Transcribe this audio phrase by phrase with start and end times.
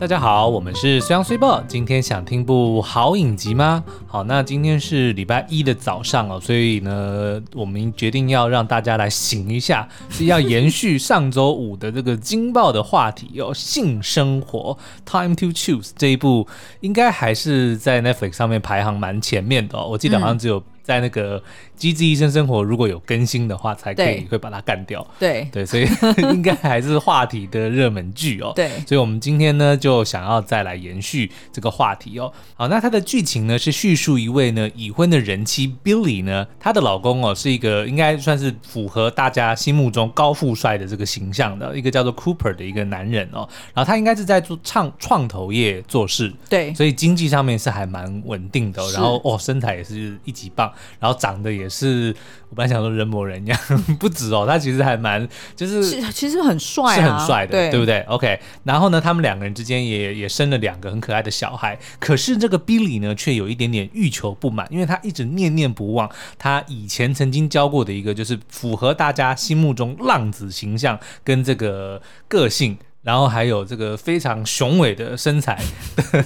[0.00, 1.60] 大家好，我们是虽阳虽报。
[1.66, 3.82] 今天想听部好影集吗？
[4.06, 16.46] 好，那今天是礼拜一的早上哦，所以呢，我们决定要让大家来醒一下， 是要延续上周五的这个惊爆的话题哦，性生活 Time to Choose 这一部
[16.78, 21.38] 应该还是在 Netflix 上面排行蛮前面的哦，我记得好像只有在那个。
[21.80, 25.06] 《机智医生生活》如果有更新的话，才可以会把它干掉。
[25.16, 25.86] 对对，所以
[26.34, 28.52] 应该还是话题的热门剧哦。
[28.56, 32.32] 对，所以我们今天呢就想要再来延续这个话题哦。
[32.56, 43.48] 好，那它的剧情呢是叙述一位呢已婚的人妻 Billy 呢，她的老公哦是一个应该算是符合大家心目中高富帅的这个形象的一个叫做 Cooper 的一个男人哦。
[43.72, 48.82] 然后他应该是在做创创投业做事，对，所以经济上面是还蛮稳定的。
[48.90, 51.68] 然后哦，身材也是一级棒，然后长得也。
[51.78, 52.12] 是
[52.48, 53.56] 我本来想说人模人样，
[54.00, 61.78] 不止哦，他其实还蛮就是其实很帅、啊，是很帅的，对，对不对？OK，然后呢，他们两个人之间也也生了两个很可爱的小孩。
[62.00, 72.76] 可是这个 Billy 呢，却有一点点欲求不满，因为他一直念念不忘他以前曾经教过的一个，就是符合大家心目中浪子形象跟这个个性。
[73.08, 75.58] 然后还有这个非常雄伟的身材，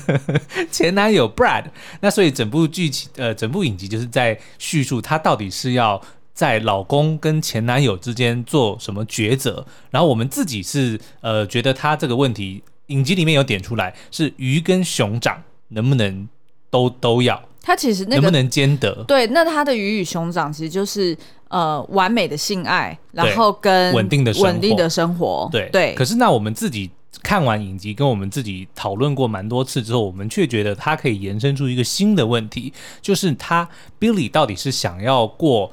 [0.69, 1.67] 前男友 Brad。
[2.01, 6.03] 那所以整部剧情，呃，整部影集就是在叙述她到底是要
[6.35, 9.65] 在老公跟前男友之间做什么抉择。
[9.93, 16.29] 然后我们自己是呃觉得他这个问题，影集里面有点出来，是鱼跟熊掌能不能
[16.69, 17.41] 都都要？
[17.63, 19.05] 他其实那个能不能兼得？
[19.07, 21.17] 对，那他的鱼与熊掌其实就是。
[21.53, 25.95] 呃，完美的性爱，然后跟稳定的稳定的生活，对对。
[25.95, 26.91] 可是那我们自己
[27.23, 32.73] 看完影集，跟我们自己讨论过蛮多次之后，我们却觉得它可以延伸出一个新的问题，
[33.03, 33.69] 就是他
[34.01, 35.71] Billy 到底是想要过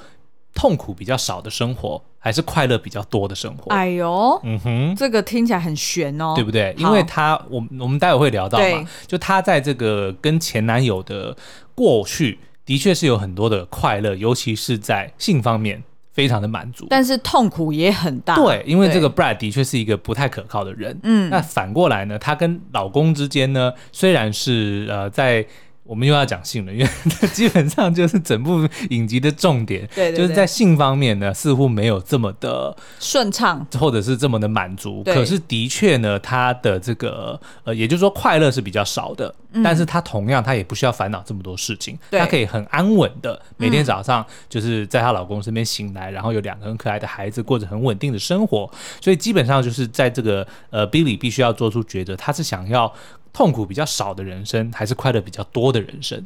[0.53, 3.71] 痛苦比较少的生活，还是快乐比较多的生活？
[3.73, 6.75] 哎呦，嗯哼，这个听起来很悬哦，对不对？
[6.77, 11.37] 因为他，我我们待会会聊到嘛，就他在这个跟前男友的
[11.73, 12.37] 过去。
[12.69, 15.81] 的确是有很多的快乐，尤其是在性方面
[16.13, 18.35] 非常的满足，但是痛苦也很大。
[18.35, 20.99] 对，因为这个 Brad 的确是一个不太可靠的人。
[21.01, 25.43] 嗯，那反过来呢，她跟老公之间呢，虽然是呃在。
[25.89, 35.03] 我们又要讲性了，因为基本上就是整部影集的重点，对，对，对，就是在性方面呢，似乎没有这么的顺畅，或者是这么的满足。
[35.03, 48.69] 可是的确呢，他的这个呃，也就是说快乐是比较少的，嗯、但是他同样他也不需要烦恼这么多事情，他可以很安稳的每天早上就是在她老公身边醒来，嗯、然后有两个很可爱的孩子，过着很稳定的生活。
[49.01, 52.93] 所以基本上就是在这个呃，Billy 必须要做出抉择，他是想要。
[53.31, 56.25] 痛苦比较少的人生，还是快乐比较多的人生？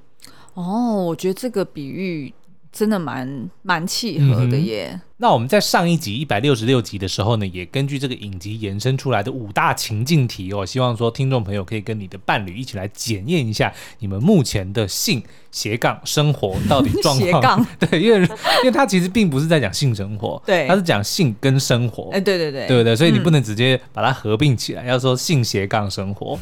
[0.54, 2.34] 哦，我觉得这个比喻
[2.72, 4.92] 真的蛮蛮契合的耶。
[4.94, 17.66] 嗯那我们在上一集一百六十六集的时候呢，也根据这个影集延伸出来的五大情境题哦，希望说听众朋友可以跟你的伴侣一起来检验一下你们目前的性斜杠生活到底状况。
[17.80, 22.10] 对，因为因为他其实并不是在讲性生活，对，他是讲性跟生活。
[22.12, 22.96] 哎，对对对，对不对？
[22.96, 26.38] 所以你不能直接把它合并起来，嗯、要说性斜杠生活。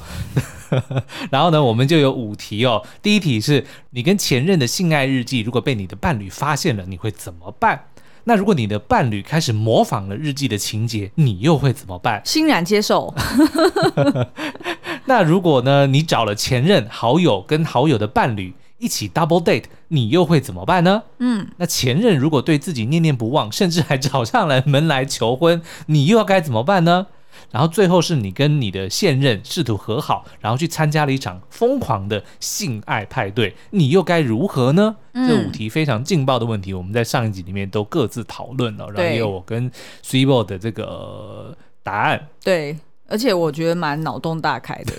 [1.30, 2.82] 然后呢，我们就有五题哦。
[3.02, 7.88] 第一题是你跟前任的性爱日记，如果被你的伴侣发现了，你会怎么办？
[8.26, 12.22] 那如果你的伴侣开始模仿了日记的情节，你又会怎么办？
[12.26, 13.14] 欣然接受。
[15.06, 21.04] 那如果呢，你找了前任好友跟好友的伴侣一起 double date，你又会怎么办呢？
[21.20, 27.08] 嗯，那前任如果对自己念念不忘，甚至还找上来门来求婚，你又要该怎么办呢？
[27.50, 34.96] 然后最后是你跟你的现任试图和好，然后去参加了一场疯狂的性爱派对，你又该如何呢？
[35.14, 39.72] 嗯、这五题非常劲爆的问题，我们在上一集里面都各自讨论了，然后也有我跟
[40.04, 42.28] Sweebo 的这个答案。
[42.44, 42.78] 对。
[43.08, 44.94] 而且我觉得蛮脑洞大开的。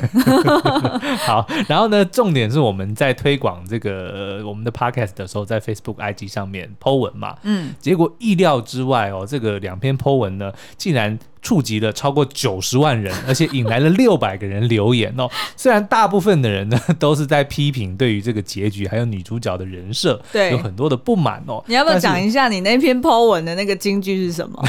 [1.25, 15.29] 好，然后呢，重点是我们在推广这个、呃、我们的 podcast 的时候，在 Facebook IG 上面 po 文嘛，嗯，结果意料之外哦，这个两篇 po 文呢，竟然触及了超过九十万人， 而且引来了六百个人留言哦。
[15.57, 21.63] 虽然大部分的人呢都是在批评对于这个结局还有女主角的人设，对，有很多的不满哦。
[21.67, 24.65] 你要不要讲一下你那篇 po 文的那个金句是什么？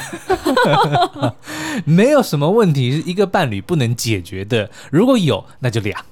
[1.85, 4.69] 没有什么问题，是一个伴侣不能解决的。
[4.91, 6.03] 如果有，那就俩。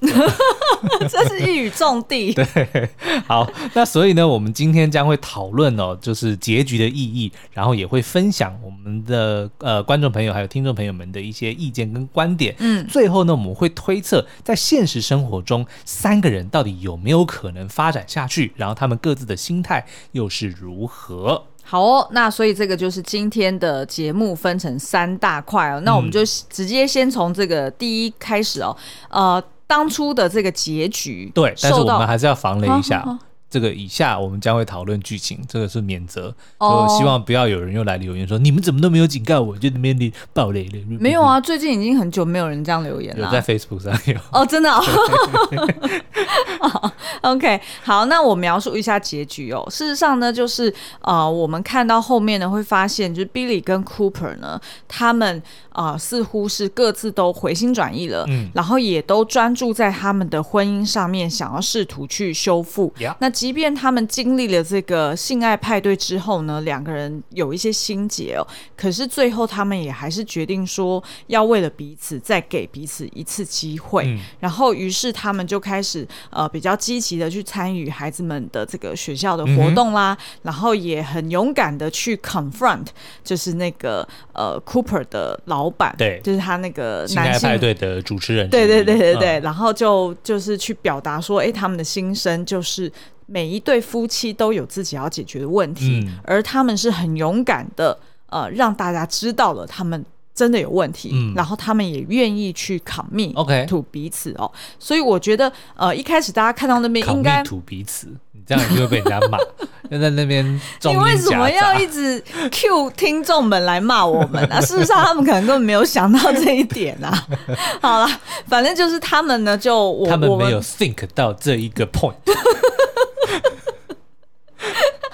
[1.08, 2.34] 这是一语中的。
[2.34, 2.90] 对，
[3.26, 12.54] 好，那所以呢，我们今天将会讨论哦，就是结局的意义，然后也会分享我们的呃观众朋友还有听众朋友们的一些意见跟观点。
[12.58, 21.42] 嗯，最后呢，我们会推测在现实生活中三个人到底有没有可能发展下去，然后他们各自的心态又是如何。
[21.64, 25.80] 好哦，那所以这个就是今天的节目分成三大块哦。
[25.80, 26.20] 那我们就
[26.50, 28.76] 直接先从这个第一开始哦，
[29.08, 33.18] 呃，当初的这个结局，对，但是我们还是要防雷一下。
[33.52, 38.42] 这个以下我们将会讨论剧情，这个是免责，就希望不要有人又来留言说、oh.
[38.42, 40.78] 你们怎么都没有警告我，就那边的爆雷了。
[40.98, 44.82] 没有啊，最近已经很久没有人这样留言了，有在 Facebook 上有哦，oh, 真的哦。
[47.20, 49.62] OK，好，那我描述一下结局哦。
[49.70, 50.72] 事实上呢，就是
[51.02, 54.58] 呃，我们看到后面呢，会发现就是 Billy 跟 Cooper 呢，
[54.88, 62.92] 他们啊、呃，似乎是各自都回心转意了，嗯，然后也都专注在他们的婚姻上面，想要试图去修复。
[62.98, 63.14] Yeah.
[63.20, 68.46] 那即便他们经历了这个性爱派对之后呢，两个人有一些心结哦，
[68.76, 74.04] 可是最后他们也还是决定说要为了彼此再给彼此一次机会。
[74.06, 82.86] 嗯、然后，于是他们就开始呃比较积极的去参与孩子们的这个学校的活动啦，嗯、然后也很勇敢的去 confront，
[83.24, 92.92] 就是那个呃 Cooper 的老板，对，就是他那个男性性爱派对的主持人，对对对对对，嗯、然后就就是去表达说，哎，他们的心声就是。
[93.32, 104.50] 每一对夫妻都有自己要解决的问题，嗯、而他们是很勇敢的，呃，让大家知道了他们真的有问题，嗯、然后他们也愿意去 commit OK to 彼此哦。
[104.78, 109.38] 所以我觉得，呃，一开始大家看到那边应该 to 彼此，你这样就会被人家骂，
[109.90, 110.44] 要在那边。
[110.84, 114.60] 你为什么要一直 cue 听众们来骂我们啊？
[114.64, 117.26] 事实上，他们可能根本没有想到这一点啊。
[117.82, 118.08] 好了，
[118.46, 122.14] 反正就是他们呢，就我他们没有 think 到这一个 point。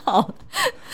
[0.05, 0.31] 好，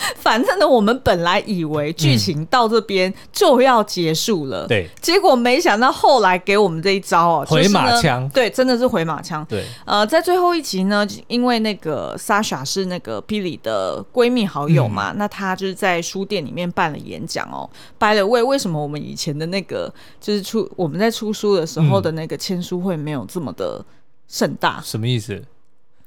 [0.17, 23.83] 反正呢，我们本来以为剧情到这边就要结束了，对、嗯，结果没想到后来给我们这一招哦，回马枪，对，真的是回马枪，对，呃，在最后一集呢，因为那个 Sasha 是那个 Billy 的闺蜜好友嘛，嗯、那她就是在书店里面办了演讲哦，By the way，为什么我们以前的那个就是出我们在出书的时候的那个签书会没有这么的
[24.27, 24.81] 盛大？
[24.83, 25.41] 什么意思？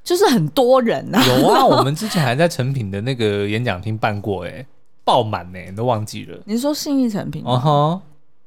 [0.08, 4.66] 就是很多人呐、啊，有啊，我们之前还在成品的那个演讲厅办过、欸，哎，
[5.04, 6.38] 爆满呢，都忘记了。
[6.46, 7.42] 你说信义成品？
[7.44, 8.00] 哦哈、uh，huh,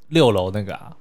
[0.07, 0.91] 六楼那个啊。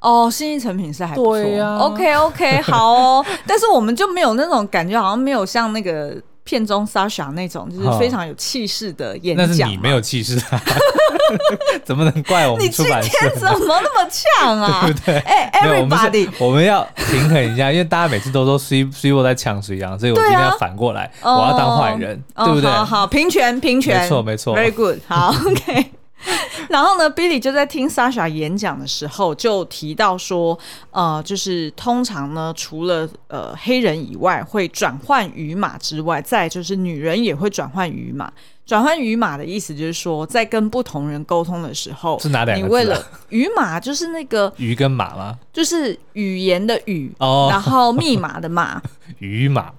[0.00, 1.38] 哦，信义成品是还不错。
[1.38, 1.78] 对呀、啊。
[1.78, 3.24] OK OK，好哦。
[3.46, 6.20] 但是我们就没有那种感觉，好像没有像那个。
[6.44, 10.60] 片中 Sasha 那种就是非常有气势的演讲，那是你没有气势啊！
[11.84, 13.08] 怎么能怪我们出版社？
[13.08, 14.82] 你今天怎么那么呛啊？
[14.86, 15.18] 对不对？
[15.20, 22.70] 哎，Everybody，我们要平衡一下，因为大家每次都说 C C 我在呛谁一样，所以我今天要反过来，我要当坏人，对不对？
[22.70, 26.01] 好，平权，平权，没错，没错，Very good，好，OK。
[26.70, 30.58] 然后呢，Billy 就在听 Sasha 演讲的时候，就提到说，
[30.90, 38.32] 呃，就是通常呢，除了呃黑人以外会转换语码之外，再就是女人也会转换语码。
[38.64, 42.68] 转换语码的意思就是说，在跟不同人沟通的时候，是哪两个字？
[42.68, 45.36] 你为了语码就是那个鱼跟码吗？
[45.52, 48.80] 就是语言的语哦，然后密码的码。
[49.18, 49.72] 语码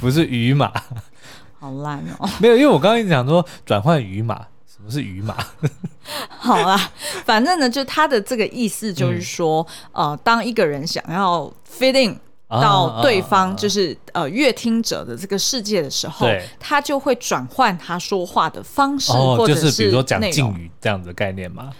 [0.00, 0.70] 不是语码，
[1.58, 2.28] 好烂哦。
[2.38, 4.46] 没有，因为我刚刚讲说转换语码。
[4.86, 5.36] 不是鱼嘛，
[6.38, 6.90] 好啦，
[7.24, 12.16] 反正呢，就他的这个意思就是说，嗯、呃，当一个人想要 fit in
[12.48, 16.28] 到对方，就是呃乐听者的这个世界的时候，
[16.60, 21.72] 他就会转换他说话的方式，哦、或者是比如说讲敬语这样子的概念吗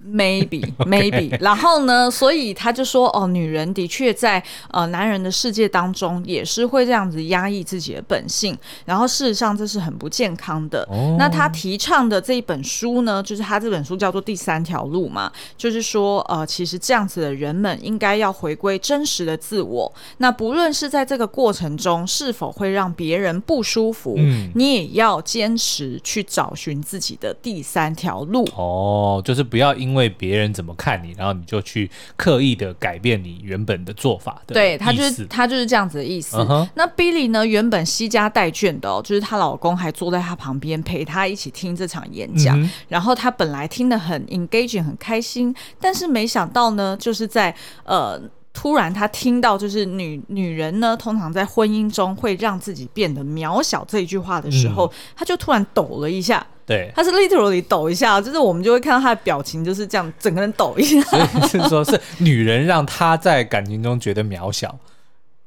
[0.00, 2.10] ？Maybe, maybe，然后呢？
[2.10, 10.86] 所以他就说：“哦，女人的确在呃男人的世界当中也是会这样子压抑自己的本性，然后事实上这是很不健康的。
[10.90, 19.92] 哦、那他提倡的这一本书呢，就是他这本书叫做《第三条路》嘛，就是说呃，其实这样子的人们应该要回归真实的自我。
[20.18, 28.48] 那不论是在这个过程中是否会让别人不舒服，嗯，你也要坚持去找寻自己的第三条路。
[28.56, 34.52] 哦，就是不要因因为别人怎么看你，然后你就去刻意的改变你原本的做法的。
[34.54, 36.36] 对，他就是他就是这样子的意思。
[36.36, 36.68] Uh huh.
[36.74, 42.60] 那 Billy 呢，原本惜家带眷的哦，就是她老公还坐在她旁边陪她一起听这场演讲。
[42.60, 47.54] 嗯、然后她本来听得很 engaging，很开心，但是没想到呢，就是在
[47.84, 48.20] 呃。
[48.54, 56.44] 突然，他听到就是女女人呢，通常在婚姻中会让自己变得渺小这一句话的时候，嗯、他就突然抖了一下。
[56.68, 61.00] 对，他是 literally 抖一下，就是我们就会看到他的表情就是这样，整个人抖一下。
[61.02, 64.78] 所以是说，是女人让他在感情中觉得渺小。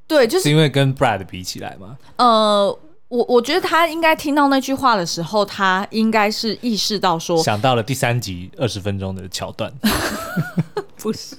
[0.08, 1.96] 对，就是，是因为跟 Brad 比起来嘛？
[2.16, 9.72] 呃，我我觉得他应该听到那句话的时候，他应该是意识到说，想到了第三集二十分钟的桥段。
[10.98, 11.36] 不是，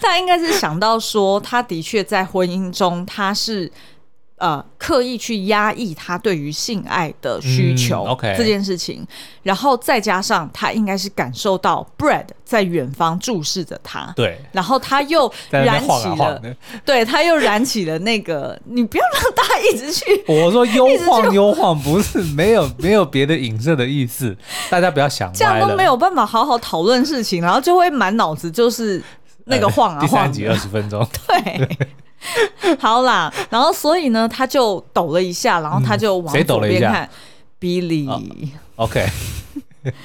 [0.00, 3.70] 他应该是想到说，他的确在婚姻中，他是
[4.38, 9.04] 呃，刻意去压抑他对于性爱的需求、这件事情，
[9.42, 16.40] 然后再加上他应该是感受到 Brad 在远方注视着他，对，然后他又燃起了，晃晃
[16.84, 24.36] 对，他又燃起了那个，你不要让他一直去，我说悠晃悠晃不是没有 没有别的影射的意思，
[24.70, 29.02] 大家不要想这样都没有办法好好讨论事情，然后就会满脑子就是
[29.46, 30.06] 那个晃啊晃、呃。
[30.06, 31.88] 第三集二十分钟， 对。
[32.78, 37.08] 好啦，然后所以呢，他就抖了一下，然后他就往左边看
[37.60, 39.08] ，Billy，OK。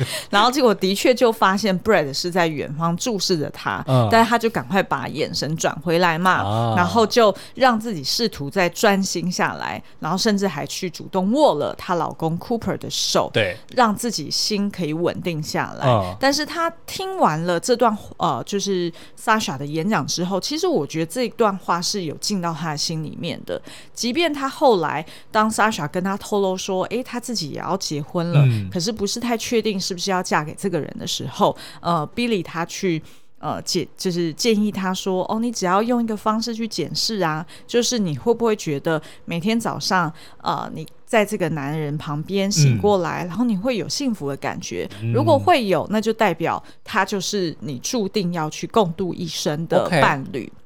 [0.30, 15.88] 然后结果的确就发现 Brad 是在远方注视着他，嗯、但是他就赶快把眼神转回来嘛，啊、然后就让自己试图再专心下来，然后甚至还去主动握了她老公 Cooper 的手，对，让自己心可以稳定下来。
[15.88, 23.62] 嗯、但是她听完了这段呃，就是 Sasha 的演讲之后，其实我觉得这一段话是有进到她的心里面的，
[23.94, 29.73] 即便她后来当 Sasha 跟她透露说，哎，她自己也要结婚了，嗯、可是不是太确定。
[29.80, 33.01] 是不是要嫁给这个人的时候，呃，Billy 他去
[33.39, 40.12] 呃建，就是建议他说，哦，你只要用一个方式去检视啊，就是你会不会觉得每天早上，
[40.42, 44.89] 呃，你在这个男人旁边醒过来，嗯、然后你会有幸福的感觉？
[45.13, 50.46] 如果会有，那就代表他就是你注定要去共度一生的伴侣。
[50.46, 50.62] Okay.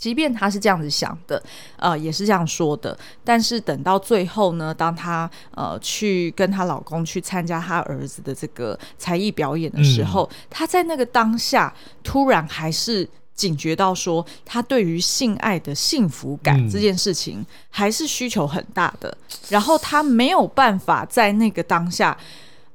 [0.00, 1.40] 即便他是这样子想的，
[1.76, 11.70] 呃，也是这样说的，但是等到最后呢，当她呃去跟她老公去参加她儿子的这个才艺表演的时候，她、嗯、在那个当下
[12.02, 22.16] 突然还是警觉到说，她对于性爱的幸福感这件事情还是需求很大的，嗯、然后她没有办法在那个当下，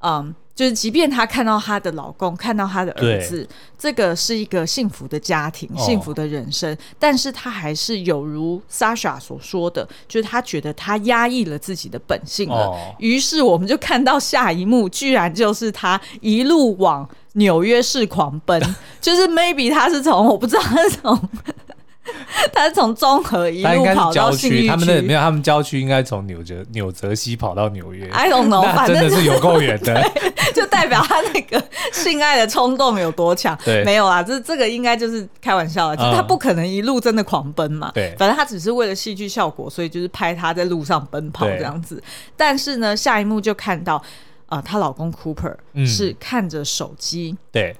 [0.02, 0.36] 嗯、呃。
[0.56, 3.46] 就是，即便她看到她的老公，看到她的儿子，
[3.78, 12.68] 这个是一个幸福的家庭，哦、幸福的人生，但是她还是有如 Sasha 所说的，就是她觉得她压抑了自己的本性了。
[12.68, 18.62] 哦、于是我们就看到下一幕，居然就是她一路往纽约市狂奔，
[19.02, 21.30] 就是 maybe 她是从我不知道她是从。
[22.54, 28.08] 他是从中和一路跑到信义区，他们那没有，他们郊区应该从纽泽纽泽西跑到纽约。
[28.10, 30.02] I don't know，反正真的是有够远的，
[30.54, 33.58] 就代表他那个 性爱的冲动有多强。
[33.66, 37.92] 对，没有啊，这这个应该就是开玩笑的，就他不可能一路真的狂奔嘛。
[37.94, 42.02] 对，反正他只是为了戏剧效果，所以就是拍他在路上奔跑这样子。
[42.38, 44.02] 但是呢，下一幕就看到
[44.48, 47.36] 啊，她老公 Cooper 是看着手机。
[47.52, 47.76] 对。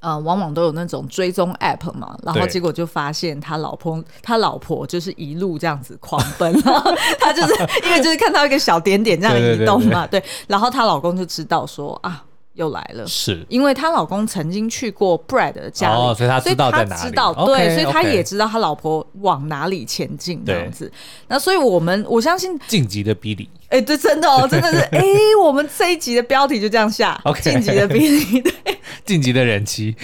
[0.00, 12.24] 呃，往往都有那种追踪 App 嘛，然后结果就发现他老婆，他老婆就是一路这样子狂奔， 然后他就是因为就是看到一个小点点这样移动嘛，对，对，对，对，然后她老公就知道说啊。
[12.58, 17.02] 又来了，是因为她老公曾经去过 Brad 的家里，哦，所以他知道在哪里。
[17.02, 20.90] 知道对所以他也知道他老婆往哪里前进这样子。
[21.28, 25.02] 那所以我们我相信晋级的 Billy，哎，对，真的哦， 真的是，哎，
[25.40, 29.94] 我们这一集的标题就这样下，晋级的 Billy，对， 晋级的人妻。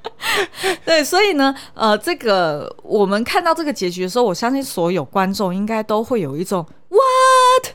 [0.86, 6.64] 对，所以呢，呃，这个我们看到这个结局的时候，我相信所有观众应该都会有一种。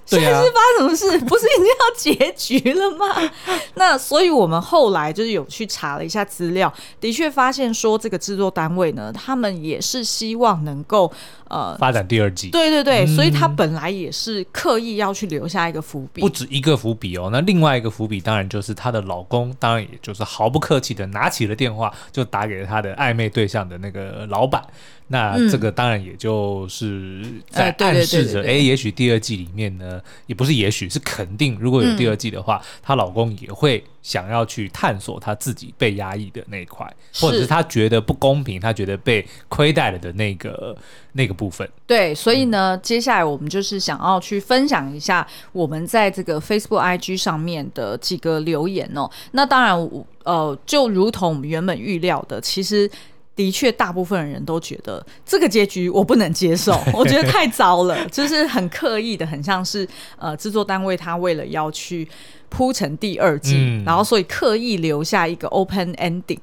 [0.05, 1.20] 现在是发生什么事？
[1.25, 3.32] 不是已经要结局了吗？
[3.75, 11.12] 那所以我们后来就是有去查了一下资料，的确发现说这个制作单位呢，他们也是希望能够
[11.50, 12.50] 呃发展第二季。
[12.50, 17.29] 对对对，嗯、所以他本来也是刻意要去留下一个伏笔，不止一个伏笔哦。
[17.32, 24.63] 那另外一个伏笔当然就是她的老公，当然也就是毫不客气的拿起了电话，就打给了他的暧昧对象的那个老板。
[25.07, 40.75] 那这个当然也就是在暗示着，哎，也许第二季里面呢，也不是也许是肯定，如果有第二季的话，她、嗯、老公也会想要去探索他自己被压抑的那一块，或者是他觉得不公平，他觉得被亏待了的那个
[41.12, 41.69] 那个部分。
[41.85, 49.07] 对，所以呢，嗯、接下来我们就是想要去分享一下我们在这个 Facebook、IG 上面的几个留言哦。
[49.33, 49.91] 那当然，
[50.24, 52.89] 呃，就如同我们原本预料的，其实。
[53.36, 59.88] 的确，大部分人都觉得这个结局我不能接受， 我觉得太糟了，就是很刻意的，很像是
[60.18, 62.08] 呃制作单位他为了要去
[62.50, 66.39] 铺成第二季，嗯、然后所以刻意留下一个 open ending。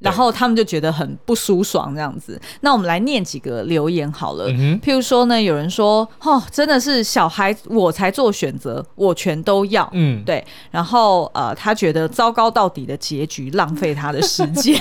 [0.00, 2.40] 然后他们就觉得很不舒爽这样子。
[2.62, 4.46] 那我们来念几个留言好了。
[4.48, 10.44] 嗯、譬如说呢，有人说：“哦，真的是小孩我才做选择，我全都要。”嗯，对。
[10.70, 14.80] 然后呃，他觉得糟糕到底的结局浪费他的时间。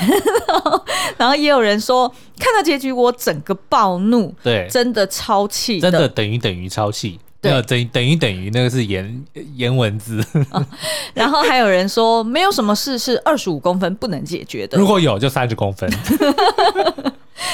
[1.18, 2.08] 然后也有人说，
[2.40, 7.20] 看到结局我整个暴怒，对，真的超气，真的等于等于超气。
[7.42, 10.66] 对，等于等于等于那个是颜颜文字、哦，
[11.14, 15.90] 然后还有人说没有什么事是二十五公分不能解决的，如果有就三十公分。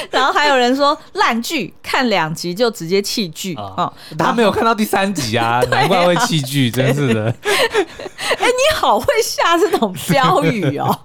[0.10, 3.92] 然后还有人说烂剧，看两集就直接弃剧啊！
[4.18, 7.34] 他没有看到第三集啊， 难怪会弃剧，真是的。
[7.44, 11.00] 哎，你好会下这种标语哦！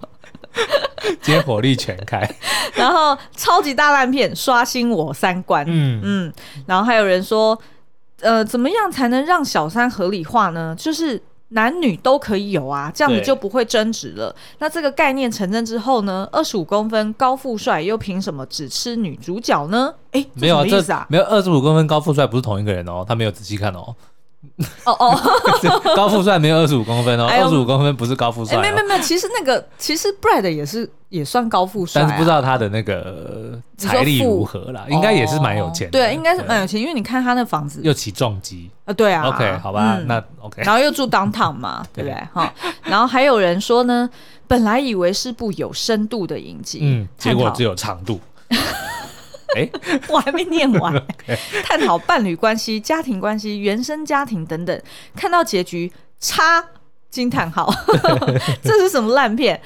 [1.20, 2.28] 今天火力全开。
[2.74, 6.32] 然后超级大烂片刷新我三观，嗯嗯。
[6.66, 7.58] 然后还有人说，
[8.20, 10.74] 呃，怎么样才能让小三合理化呢？
[10.78, 11.22] 就是。
[11.52, 14.32] 男女都可以有啊，这样子就不会争执了。
[14.60, 16.28] 那这个概念成真之后呢？
[16.30, 19.92] 二十五公分高富帅又凭什么只吃女主角呢？
[20.12, 23.92] 哎，没有啊，这没有二十五公分高富帅不是同一个人哦，他没有仔细看哦。
[24.84, 25.20] 哦哦，
[25.94, 28.58] 高富帅没有二十五公分哦，二十五公分不是高富帅。
[28.60, 35.98] 没有没有没有，其实那个其实 Brad 也是也算高富帅，但是不知道他的那个财力如何啦，应该也是蛮有钱的。
[35.98, 39.28] 对，应该是蛮有钱，因为你看他那房子又起重机啊，对啊。
[39.28, 42.16] OK，好吧，那 OK，然后又住 downtown 嘛， 对不对？
[42.32, 42.52] 哈，
[42.84, 44.08] 然后还有人说呢，
[44.48, 48.18] 本来以为是部有深度的影集，嗯，结果只有长度。
[49.56, 49.68] 哎，
[50.08, 50.94] 我还没念完。
[51.64, 54.82] 探讨伴侣关系、家庭关系、原生家庭等等，
[55.14, 56.64] 看到结局，叉
[57.10, 57.72] 惊叹号，
[58.62, 59.60] 这是什么烂片？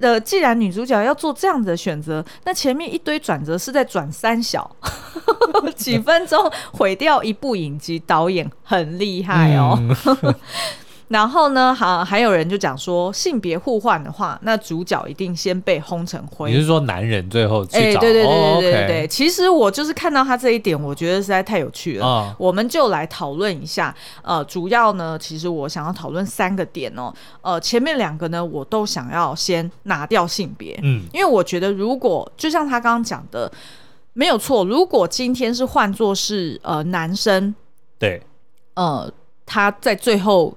[0.00, 4.70] 呃，既然女主角要做这样的选择，那前面一堆转折是在转三小，
[5.74, 9.76] 几分钟毁掉一部影集，导演很厉害哦。
[9.76, 10.34] 嗯
[11.08, 16.52] 然后呢，好还有人就讲说，性别互换的话，那主角一定先被轰成灰。
[16.52, 17.78] 你是说男人最后去找？
[17.78, 19.00] 哎，对对对对对对对。
[19.00, 19.06] Oh, okay.
[19.06, 22.04] 其实我就是看到他这一点，我觉得实在太有趣了。
[22.06, 22.26] Oh.
[22.36, 23.94] 我们就来讨论一下。
[24.20, 27.10] 呃，主要呢，其实我想要讨论三个点哦。
[27.40, 30.78] 呃，前面两个呢，我都想要先拿掉性别。
[30.82, 33.50] 嗯，因为我觉得，如果就像他刚刚讲的，
[34.12, 34.62] 没有错。
[34.62, 37.54] 如果今天是换作是呃男生，
[37.98, 38.20] 对，
[38.74, 39.10] 呃，
[39.46, 40.54] 他在最后。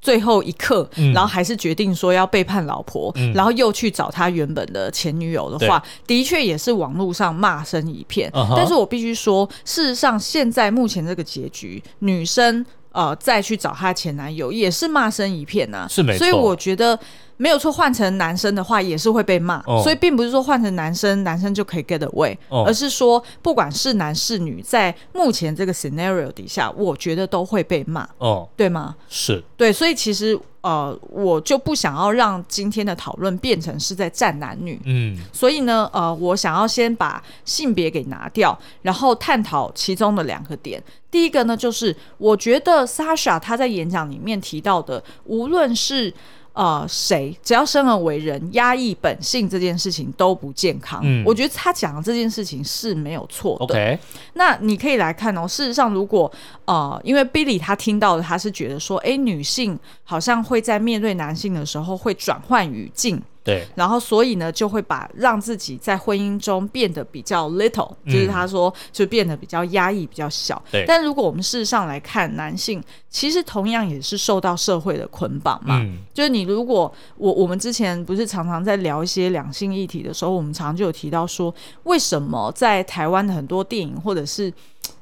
[0.00, 8.30] 最后一刻，然后还是决定说要背叛老婆，嗯、然后又去找他原本的前女友的话，的确也是网络上骂声一片。
[8.30, 12.64] Uh huh、但是我必须说，事实上现在目前这个结局，女生
[12.98, 16.18] 呃再去找她前男友也是骂声一片呐、啊，是没错。
[16.18, 16.98] 所以我觉得。
[17.40, 28.96] 没有错，换成男生的话也是会被骂，哦、所以并不是说换成男生，男生就可以 get away，、哦、而是说不管是男是女，在目前这个 scenario 底下，我觉得都会被骂，哦，对吗？
[29.08, 30.36] 是，对，所以其实
[30.68, 40.82] 呃，我就不想要让今天的讨论变成是在站男女，嗯，所以呢，呃，我想要先把性别给拿掉，然后探讨其中的两个点。
[41.10, 46.12] 第一个呢，就是我觉得 Sasha 他在演讲里面提到的，无论是
[46.58, 51.00] 呃，谁只要生而为人，压抑本性这件事情都不健康。
[51.04, 53.64] 嗯，我觉得他讲的这件事情是没有错的。
[53.64, 53.96] OK，
[54.34, 55.46] 那你可以来看哦。
[55.46, 56.28] 事实上，如果
[56.64, 63.22] 呃，因为 Billy 他听到的，他是觉得说，哎，女性好像会在面对男性的时候会转换语境。
[63.48, 70.62] 对，然后所以呢，就会把让自己在婚姻中变得比较 little，就是他说就变得比较压抑、比较小。
[70.70, 75.80] 对，但如果我们事实上来看，男性其实同样也是受到社会的捆绑嘛。
[75.80, 84.52] 嗯，就是你如果我我们之前不是常常在聊一些两性议题的时候，我们常常就有提到说，为什么在台湾的很多电影或者是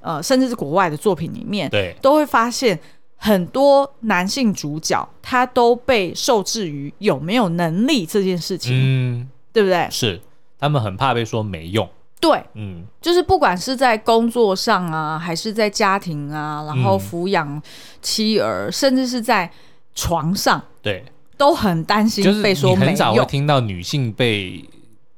[0.01, 2.79] 呃甚至是国外的作品里面，对，都会发现。
[3.16, 9.88] 很多男性主角他都被受制于有没有能力这件事情，嗯，对不对？
[9.90, 10.20] 是，
[10.59, 11.88] 他们很怕被说没用。
[12.18, 17.61] 对，嗯，就是不管是在工作上啊，还是在家庭啊，然后抚养
[18.00, 19.50] 妻儿，嗯、甚至是在
[19.94, 21.05] 床上，对，
[21.37, 22.88] 都很担心被说没用。
[22.88, 24.64] 很少会听到女性被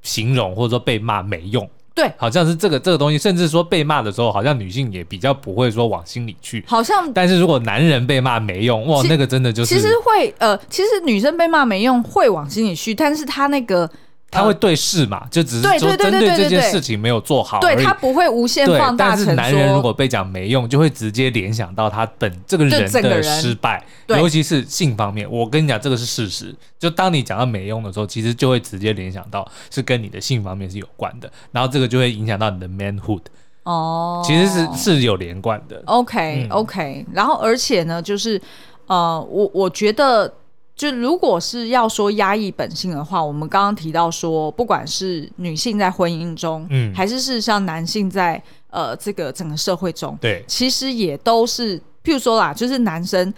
[0.02, 1.68] 形容或者说被骂没用。
[1.98, 6.64] 对，好像是这个这个东西，甚至说被骂的时候，好像女性也比较不会说往心里去。
[6.66, 13.90] 好像，但是如果男人被骂没用，哇，那个真的就是其实会呃，其实女生被骂没用会往心里去，但是她那个。
[14.30, 15.26] 他会对视嘛？
[15.30, 19.08] 就只是说针对这件事情没有做好，对他不会无限放大。
[19.08, 25.26] 但是男人如果被讲没用，就会直接联想到他本这个人的失败，尤其是性方面。
[25.30, 26.54] 我跟你讲，这个是事实。
[26.78, 33.22] 就当你讲到没用的时候，其实就会直接联想到是跟你的性方面是有关的，然后这个就会影响到你的 manhood。
[33.62, 35.82] 哦，其实是是有连贯的。
[35.86, 38.40] OK OK，然后而且呢，就是
[38.88, 40.32] 呃，我我觉得。
[40.78, 53.34] 就如果是要说压抑本性的话，我们刚刚提到说，不管是女性在婚姻中，嗯，还是事实上男性在呃这个整个社会中，对，其实也都是，譬如说啦，就是男生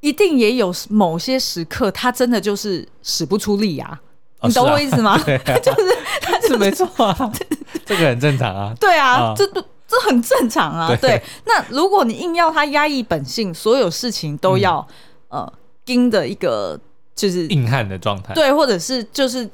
[0.00, 4.00] 一定也有某些时刻，他真的就是使不出力啊，
[4.40, 5.18] 哦、你懂我意思吗？
[5.22, 7.32] 是啊、 就是他就是没错啊，
[7.84, 11.22] 这个很正常啊，对啊，这这、哦、这很正常啊，对，对。
[11.44, 14.78] 那如果你硬要他压抑本性，所有事情都要、
[15.28, 15.52] 嗯、呃。
[16.10, 16.78] 的一个
[17.14, 19.48] 就是硬汉的状态，对，或者是就是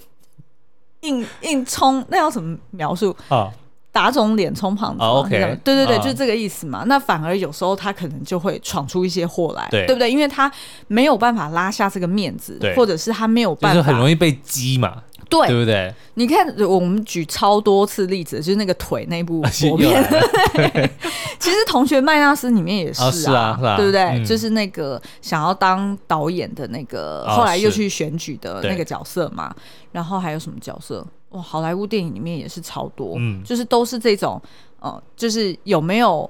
[1.00, 3.52] 硬硬冲，那要怎么描述啊？
[3.92, 5.30] 打肿脸充胖子，OK，
[5.64, 6.84] 对对对，就是这个意思嘛。
[6.86, 10.10] 那反而有时候他可能就会闯出一些祸来，对不对？
[10.10, 10.52] 因为他
[10.86, 15.02] 没有办法拉下这个面子，或者是他没有办法，就是很容易被激嘛。
[15.28, 15.92] 对，对不对？
[16.14, 20.02] 你看，我们举超多次例子，就是那个腿那部国片。
[21.38, 24.00] 其实《同学麦纳斯》里面也是啊，是啊，是啊，对不对？
[24.02, 29.54] 嗯、就是那个想要当导演的那个，后来又去选举的那个角色嘛。
[29.92, 31.06] 然后还有什么角色？
[31.30, 34.40] 哇，好莱坞电影里面也是超多，嗯，就是都是这种，
[34.80, 36.28] 呃，就是有没有？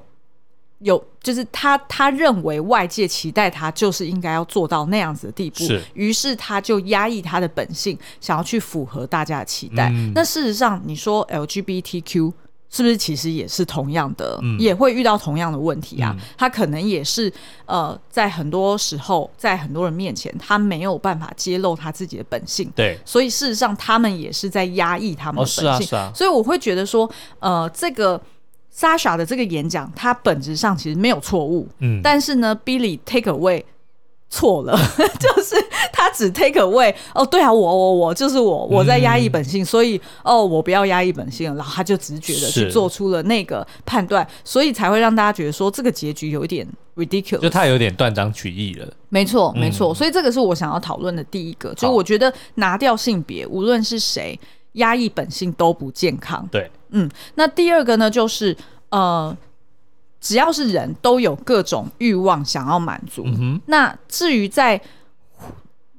[0.81, 9.89] 有，就是他他认为外界期待他就是应该要做到那样子的地步，是，于是他就压抑他的本性，想要去符合大家的期待。
[9.91, 12.31] 嗯、那事实上，你说 LGBTQ
[12.69, 16.15] 是不是其实也是同样的，嗯、也会遇到同样的问题啊？
[16.19, 17.33] 嗯、他可能也是
[17.65, 22.71] 呃，在很多时候，在很多人面前，他没有办法揭露他自己的本性。
[22.77, 25.67] 对，所以事实上，他们也是在压抑他们的本性。
[25.67, 26.13] 哦、是啊，是啊。
[26.15, 28.21] 所以我会觉得说，呃，这个。
[28.77, 33.63] Sasha 的这个演讲，它本质上其实没有错误，嗯，但是呢，Billy take away
[34.29, 34.77] 错了，
[35.19, 35.57] 就是
[35.93, 48.87] 他只 take away，哦，对啊，我我我就是我，我在压抑本性，嗯、所以哦，我不要压抑本性，然后他就直觉的去做出了那个判断，所以才会让大家觉得说这个结局有一点 ridiculous，就他有点断章取义了。
[49.09, 54.39] 没错，没错，所以这个是我想要讨论的第一个，就我觉得拿掉性别，无论是谁。
[54.77, 56.49] 压抑本性都不健康。
[56.51, 58.57] 对，嗯，那第二个呢，就是
[58.89, 59.37] 呃，
[60.21, 63.23] 只要是人都有各种欲望想要满足。
[63.27, 63.61] 嗯哼。
[63.67, 64.81] 那至于在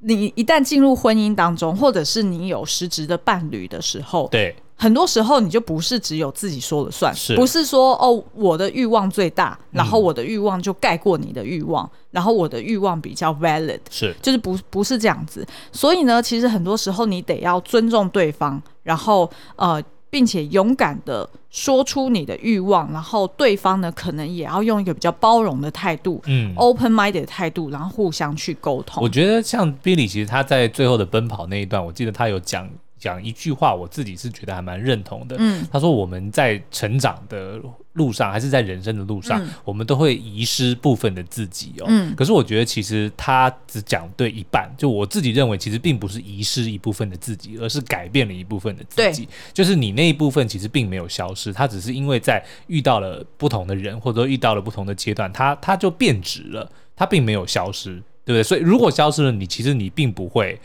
[0.00, 4.56] 你一旦进入婚姻当中，或者是你有实质的伴侣的时候，对。
[4.80, 15.44] 很多时候，你就不是只有自己说了算，是不是说哦，我的欲望最大，然后我的欲望就盖过你的欲望，嗯、然后我的欲望比较 valid，是就是不不是这样子。
[15.72, 29.02] 所以呢，其实很多时候你得要尊重对方，然后呃，并且勇敢的说出你的欲望，然后对方呢，可能也要用一个比较包容的态度，嗯，open minded 的态度，然后互相去沟通。
[29.02, 32.70] 我觉得像 Billy，其实他在最后的奔跑那一段，我记得他有讲。
[32.98, 35.36] 讲一句话，我自己是觉得还蛮认同的。
[35.38, 37.60] 嗯，他说我们在成长的
[37.92, 41.86] 路上，还是在人生的路上，嗯、我们都会遗失部分的自己哦。
[41.88, 44.68] 嗯，可是我觉得其实他只讲对一半。
[44.76, 49.28] 就我自己认为，其实并不是遗失一部分的自己，而是改变了一部分的自己。
[49.52, 58.42] 就是你那一部分其实并没有消失，它只是因为在遇到了不同的人，或者说遇到了不同的阶段，它它就变质了，它并没有消失，对不对？
[58.42, 60.60] 所以如果消失了，你其实你并不会。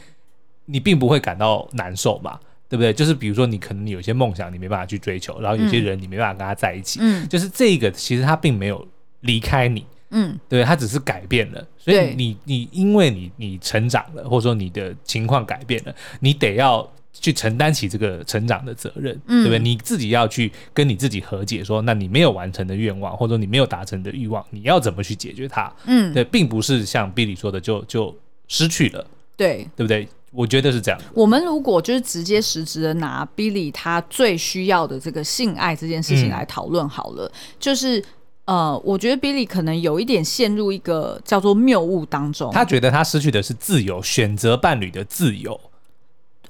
[0.66, 2.94] 你并不会感到难受嘛，对不对？
[2.94, 8.88] 就是比如说，你可能有些梦想你没办法去追求，然后有些人你没办法跟他在一起，嗯，就是这个其实他并没有
[9.22, 19.60] 离开你，嗯，对，他只是改变了，所以你你因为你你成长了，或者说你的情况改变了，你得要去承担起这个成长的责任，嗯，对不对？
[19.60, 25.72] 你自己要去跟你自己和解，说那你没有完成的愿望，或者说你没有达成的欲望，你要怎么去解决它？
[25.86, 28.16] 嗯，对，并不是像 Billy 说的就就
[28.48, 29.06] 失去了，
[29.38, 30.08] 对，对不对？
[30.34, 31.00] 我觉得是这样。
[31.14, 38.04] 我们如果就是直接实质的拿 Billy 他最需要的这个性爱这件事情来讨论好了，嗯、就是
[38.46, 42.52] 呃，我觉得 Billy 可能有一点陷入一个叫做谬误当中。
[42.52, 45.60] 他觉得他失去的是自由，选择伴侣的自由。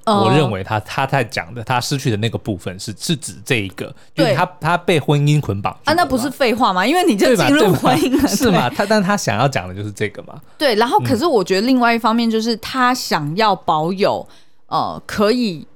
[0.04, 6.86] 我认为他他在讲的他失去的那个部分是是指这一个，对他他被婚姻捆绑啊，那不是废话吗？
[6.86, 8.68] 因为你就进入婚姻了，是吗？
[8.68, 10.38] 他但他想要讲的就是这个嘛。
[10.58, 14.26] 对，然后可是我觉得另外一方面就是他想要保有
[14.66, 15.66] 呃可以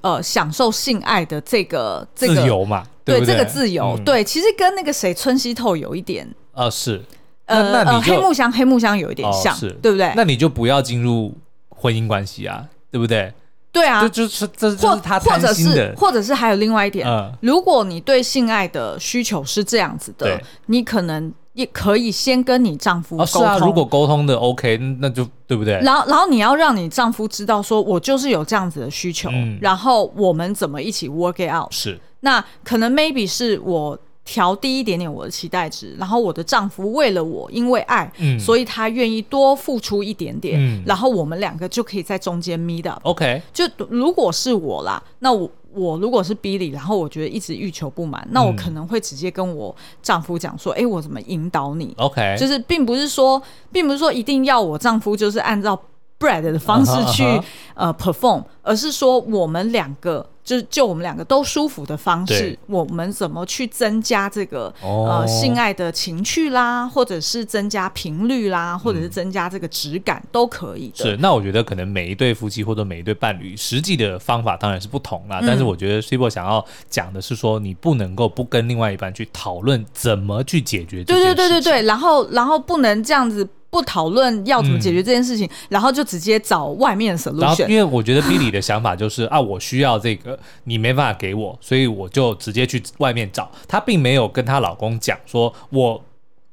[0.00, 7.00] 呃享受性爱的这个这个自由嘛，对这个自由，对，其实跟那个谁春熙透有一点呃是
[7.46, 10.12] 呃呃黑木香黑木香有一点像，是对不对？
[10.16, 11.36] 那你就不要进入
[11.68, 13.32] 婚姻关系啊，对不对？
[13.72, 23.42] 对啊，就就是这就是他或者是，或者是还有另外一点，嗯、如果你对性爱的需求是这样子的，你可能也可以先跟你丈夫沟通。
[23.42, 25.74] 哦、是啊，如果沟通的 OK，那就对不对？
[25.82, 31.72] 然后，然后你要让你丈夫知道，说我就是有这样子的需求，嗯、然后我们怎么一起 work it out？
[31.72, 33.98] 是，那可能 maybe 是我。
[34.24, 43.00] 调低一点点我的期待值，然后我的丈夫为了我，因为爱，嗯、所以他愿意多付出一点点，嗯、然后我们两个就可以在中间 meet up。
[43.02, 55.76] OK，就如果是我啦，那我我如果是 Billy，然后我觉得一直欲求不满，那我可能会直接跟我丈夫讲说，哎、嗯，我怎么引导你？OK，就是并不是说，并不是说一定要我丈夫就是按照
[56.20, 57.44] Brad 的方式去、uh huh, uh huh.
[57.74, 60.28] 呃 perform，而是说我们两个。
[60.50, 71.04] 就就我们两个都舒服的方式，我们怎么去增加这个、哦、呃性爱的情趣啦，或者是增加频率啦，或者是增加这个质感、嗯、都可以的。
[71.04, 75.38] 是，那我觉得可能每一对夫妻或者每一对伴侣，实际的方法当然是不同啦。
[75.40, 81.34] 嗯、但是我觉得 Cibo 想要讲的是说，你不能够不跟另外一半去讨论怎么去解决这件事情。
[81.36, 83.48] 对对对对对，然后然后不能这样子。
[83.70, 87.68] 不讨论要怎么解决这件事情，嗯、然后就直接找外面的 solution。
[87.68, 93.48] 因为我觉得 Billy 的想法就是啊，我需要这个，你没办法给我，所以我就直接去外面找。
[93.68, 96.04] 她并没有跟她老公讲说，我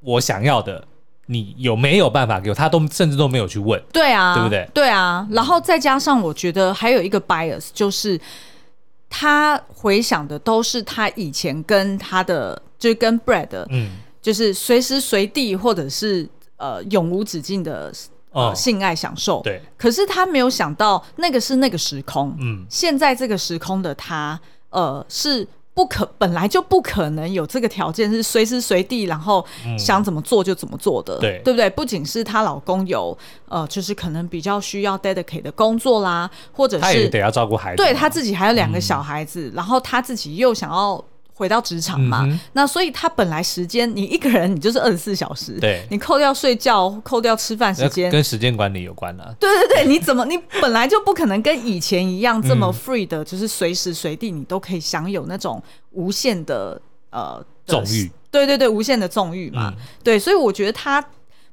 [0.02, 0.86] 我想要的，
[1.26, 2.56] 你有没有办法给我？
[2.56, 3.82] 她都甚至都没有去问。
[3.92, 4.70] 对啊，对不对？
[4.76, 5.28] 对啊。
[5.32, 8.20] 然后再加上，我觉得还有一个 bias，就是
[9.10, 13.90] 她回想的都是她以前跟她的，就是跟 Brad，嗯，
[14.22, 16.30] 就是随时随地或者是。
[16.58, 17.94] 呃，永无止境的
[18.32, 19.62] 呃、哦、性爱享受，对。
[19.78, 22.66] 可是他没有想到，那个是那个时空，嗯。
[22.70, 24.40] 现在这个时空的他，
[24.70, 29.46] 呃，是不可本来就不可能有这个条件，是随时随地，然后
[29.78, 31.70] 想怎么做就怎么做的，对、嗯，对不对？
[31.70, 33.18] 不仅是她老公有
[33.48, 41.04] 呃，就是可能比较需要 dedicate 的工作啦，或者是他也得要照顾孩子，对他自己还有两个小孩子，嗯、然后他自己又想要。
[41.38, 49.36] 回到职场嘛、嗯，那所以他本来时间，你一个人你就是二十四小时，对，你扣掉睡觉，扣掉吃饭时间，跟时间管理有关了。
[49.40, 61.06] 对对对，你怎么你本来就不可能跟以前一样这么 free 的，嗯、就是随时随地你都可以享有那种无限的呃纵欲，对对对，无限的纵欲嘛、嗯，对，所以我觉得他。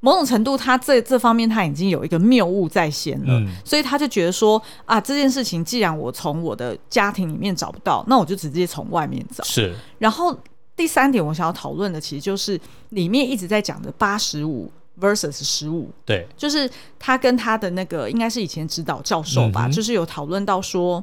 [0.05, 9.43] 某种程度，他这这方面他已经有一个谬误在先了、嗯，所以他就觉得说啊，这件事情既然我从我的家庭里面找不到，那我就直接从外面找。
[9.45, 9.75] 是。
[9.99, 10.39] 然后
[10.77, 21.03] 第三点，我想要讨论的其实就是里面一直在讲的八十五 versus 十五，对，就是他跟他的那个应该是以前指导教授吧，嗯、就是有讨论到说。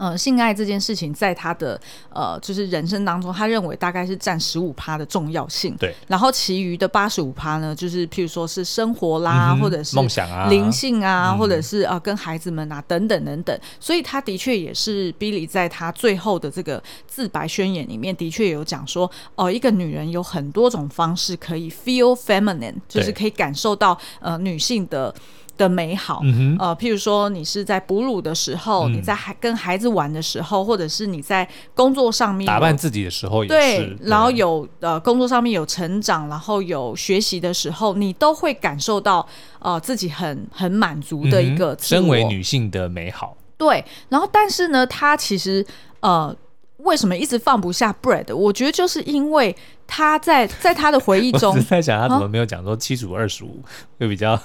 [0.00, 5.76] 呃，性爱这件事情，在他的呃，就是人生当中，他认为大概是占十五趴的重要性。
[5.76, 5.94] 对。
[6.08, 13.60] 然后其余的八十五趴呢，就是譬如说是生活啦，嗯、或者是梦想啊、灵性啊，嗯、或者是啊、呃，跟孩子们啊等等等等。
[13.78, 25.14] 所以他的确也是 Billy 在他最后的这个自白宣言里面，的确有讲说，哦、呃，一个女人有很多种方式可以 feel feminine，就是可以感受到呃女性的。
[25.60, 39.26] 的美好，嗯，呃，譬如说你是在哺乳的时候，嗯，你在孩跟孩子玩的时候，或者是你在工作上面打扮自己的时候也是，对，对，然后有呃工作上面有成长，然后有学习的时候，你都会感受到
[39.58, 43.36] 呃自己很很满足的一个身为女性的美好。
[43.58, 45.64] 对，然后但是呢，它其实
[46.00, 46.34] 呃
[46.82, 48.34] 为什么一直放不下 bread？
[48.34, 49.54] 我觉得就是因为
[49.86, 53.62] 他在在他的回忆中， 我在想他怎么没有讲说七十五二十五
[53.98, 54.38] 会比较。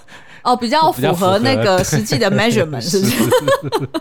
[0.43, 3.15] 哦，比较符合那个实际的 measurement 是不是？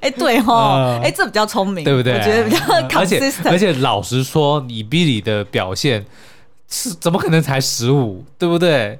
[0.00, 2.14] 哎、欸，对哈，哎、欸，这比较聪明，对不对？
[2.14, 2.58] 我觉得比较
[2.88, 3.50] consistent。
[3.50, 6.06] 而且老实说，你 Billy 的表现
[6.70, 8.98] 是怎么可能才十五，对不对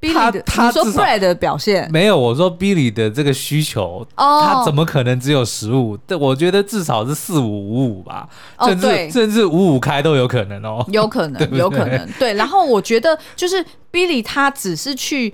[0.00, 5.96] ？Billy 的，他说 Brad 的表现没有，我说 Billy 的这个需求，哦、他怎么可能只有十五？
[5.96, 12.08] 对，我觉得至少是四五五五吧，哦、甚至对甚至五五开都有可能哦，有可能，对对有可能。
[12.18, 15.32] 对，然后我觉得就是 Billy 他只是去。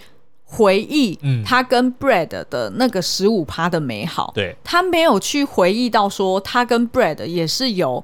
[0.49, 8.03] 回忆他跟 Brad 的那个十五趴的美好，对、嗯，他没有去回忆到说他跟 Brad 也是有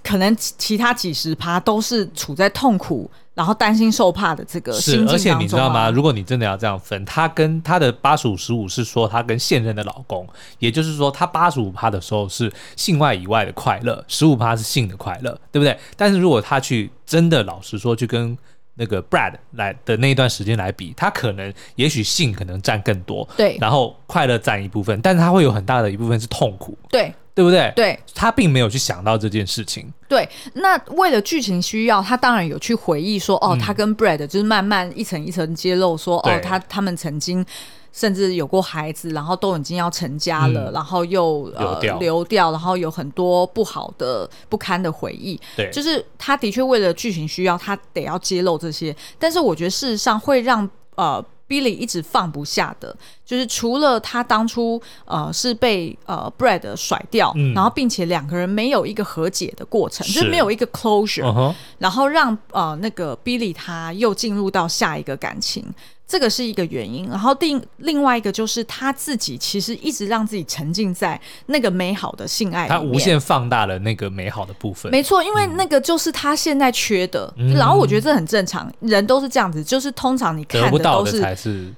[0.00, 5.88] 可能其他几十趴都是处在痛苦，然后担心受怕的这个心境当中、啊、而且你知道吗？
[5.90, 10.26] 如果你真的要这样分，他跟他的八十五十五是说他跟现任的老公，
[10.58, 15.78] 也就是说他八十五趴的时候是性外以外的快乐，十五趴是性的快乐，对不对？
[15.96, 18.36] 但是如果他去真的老实说去跟
[18.80, 27.70] 那个 Brad 来的那一段时间来比，他可能也许性可能占更多，对，然后快乐占一部分，但是他会有很大的一部分是痛苦，对，对不对？
[27.76, 29.92] 对，他并没有去想到这件事情。
[30.08, 37.44] 对，那为了剧情需要，他当然有去回忆说，哦，他跟 Brad 就是慢慢一层一层揭露说，哦，他他们曾经。
[37.92, 45.40] 甚至有过孩子，然后都已经要成家了，嗯、然后又呃流掉，流掉，然后有很多不好的不堪的回忆。
[45.56, 48.94] 对，就是他的确为了剧情需要，他得要揭露这些。
[49.18, 52.96] 但是我觉得事实上会让呃 Billy 一直放不下的，
[53.30, 65.64] 就是除了他当初呃是被呃 Brad 甩掉，嗯，然后并且两个人没有一个和解的过程，就是没有一个 closure，嗯、然后让呃那个 Billy 他又进入到下一个感情。
[66.08, 74.90] 这个是一个原因，然后另另外一个就是他自己其实一直让自己沉浸在那个美好的性爱里面，他无限放大了那个美好的部分。
[74.90, 77.32] 没错，因为那个就是他现在缺的。
[77.36, 81.72] 嗯、然后我觉得这很正常，人都是这样子，就是通常你看的都是得不到的才是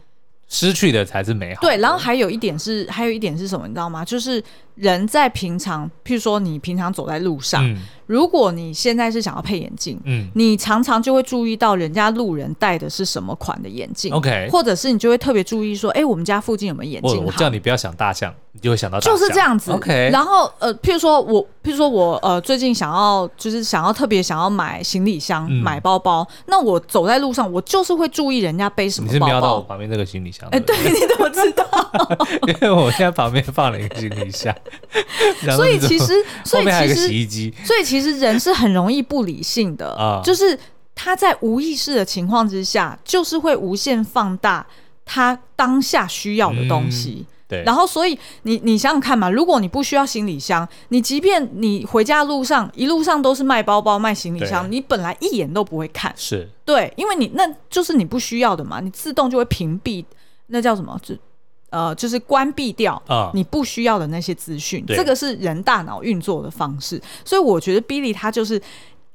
[0.53, 1.63] 失去的才是美好。
[1.63, 4.05] 对，然后还有一点是，还有一点是什么，你知道吗？
[4.05, 4.43] 就是
[4.75, 7.65] 人在平常，譬如说你平常走在路上。
[7.67, 17.25] 嗯如果你现在是想要配眼镜，嗯，你常常就会注意到人家路人戴的是什么款的眼镜，OK，或者是你就会特别注意说，哎，我们家附近有没有眼镜？
[17.25, 20.11] 我叫你不要想大象，你就会想到大象，就是这样子，OK。
[20.13, 29.15] 然后呃，譬如说我，譬如说我呃，最近想要就是想要特别想要买行李箱、嗯、买包包，那我走在路上，我就是会注意人家背什么包包。
[29.15, 30.47] 你是瞄到我旁边那个行李箱？
[30.53, 31.65] 哎，对，你怎么知道？
[32.47, 34.55] 因为我现在旁边放了一个行李箱，
[35.55, 36.13] 所以其实，
[36.45, 39.03] 所以其实所以其实人是很容易。
[39.13, 40.59] 不理性的，啊、就是
[40.95, 44.65] 他在无意识的情况之下，就是会无限放大
[45.05, 47.27] 他当下需要的东西。
[47.27, 60.05] 嗯、对，然后所以你你想想看嘛，如果你不需要行李箱，你即便你回家路上一路上都是卖包包、卖行李箱，你本来一眼都不会看，是对，因为你那就是你不需要的嘛，你自动就会屏蔽，
[60.47, 60.99] 那叫什么？
[61.03, 61.15] 就
[61.73, 63.31] 呃，就是关闭掉啊。
[63.33, 67.01] 你不需要的那些资讯，啊、这个是人大脑运作的方式。
[67.25, 68.61] 所以我觉得 Billy 他就是，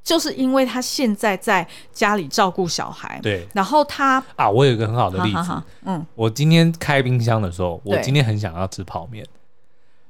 [0.03, 9.23] 就是因为他现在在家里照顾小孩，对，然后他啊，我有一个很好的例子，嗯，我今天开冰箱的时候，我今天很想要吃泡面，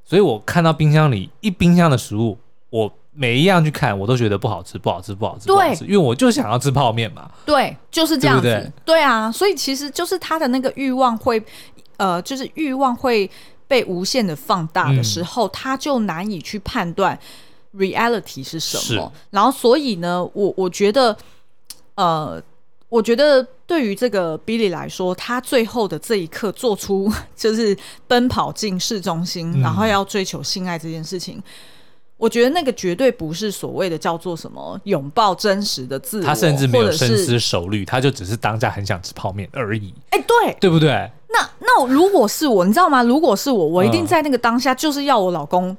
[0.06, 2.38] 所以我看到冰箱里一冰箱的食物，
[2.70, 11.44] 我每一样去看，我都觉得不好吃，不好吃，不好吃，对不好吃，因为我就想要吃泡面嘛，对，就是这样子，对啊，所以其实就是他的那个欲望会。
[11.98, 13.30] 呃，就是欲望会
[13.68, 17.20] 被无限的放大的时候，嗯、他就难以去判断
[17.76, 19.12] reality 是什么。
[19.32, 21.18] 然后，所以呢，我我觉得，
[21.96, 22.42] 呃，
[22.90, 31.42] 我觉得对于这个 Billy 来说，他最后的这一刻做出 就是奔跑进市中心，嗯、然后要追求性爱这件事情。
[32.18, 39.94] 我觉得那个绝对不是所谓的叫做什么拥抱真实的自我，他甚至没有深思熟虑，他就只是当下很想吃泡面而已。
[40.10, 41.10] 哎，对，对不对？
[41.30, 43.04] 那那如果是我，你知道吗？
[43.04, 45.76] 如果是我，我一定在那个当下就是要我老公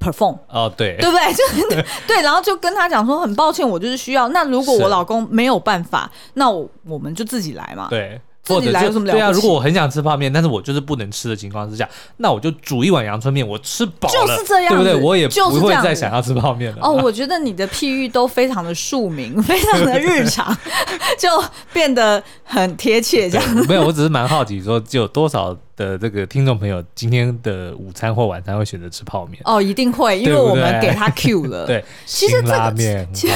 [0.00, 0.36] perform。
[0.48, 1.32] 哦，对，对不对？
[1.32, 4.28] 就对，然后就跟他讲说，很抱歉，我就是需要。
[4.30, 7.86] 那如果我老公没有办法，那我我们就自己来嘛。
[7.90, 8.20] 对。
[8.46, 14.94] 或者就对啊，如果我很想吃泡面，但是我就是不能吃的情况之下，那我就煮一碗阳春面，我吃饱了，就是这样，对不对？
[14.94, 16.78] 我也不会再想要吃泡面了。
[16.80, 20.56] 哦，我觉得你的譬喻都非常的庶民， 非常的日常，
[21.18, 21.28] 就
[21.72, 23.28] 变得很贴切。
[23.28, 29.40] 这样没有，我只是蛮好奇，说就有多少的这个听众朋友今天的午餐或晚餐会选择吃泡面？
[29.44, 31.64] 哦，一定会，因为我们给他 Q 了。
[31.68, 32.74] 对，其实这个
[33.12, 33.34] 其实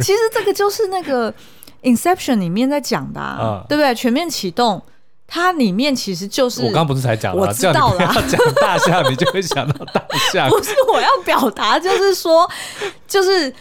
[0.00, 1.32] 其实这个就是那个。
[1.84, 3.94] Inception 里面在讲的，啊，嗯、对不对？
[3.94, 4.82] 全面启动，
[5.26, 7.98] 它里面其实就是我刚刚不是才讲了，我知道了。
[8.26, 10.48] 讲大象，你就会想到大象。
[10.50, 12.50] 不是我要表达，就是说，
[13.06, 13.52] 就是